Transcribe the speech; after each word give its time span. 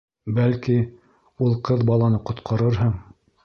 Бәлки, 0.37 0.77
ул 1.49 1.55
ҡыҙ 1.69 1.87
баланы 1.93 2.25
ҡотҡарырһың... 2.31 3.01